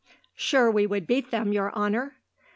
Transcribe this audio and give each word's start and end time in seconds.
"Sure 0.33 0.71
we 0.71 0.87
would 0.87 1.05
beat 1.05 1.29
them, 1.29 1.53
your 1.53 1.71
honour." 1.75 2.15